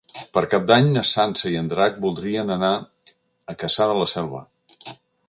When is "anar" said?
2.57-2.71